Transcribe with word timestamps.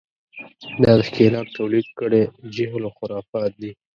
دا 0.83 0.91
د 0.99 1.01
ښکېلاک 1.07 1.47
تولید 1.57 1.87
کړی 1.99 2.21
جهل 2.55 2.83
و 2.85 2.95
خرافات 2.97 3.51
دي. 3.61 3.71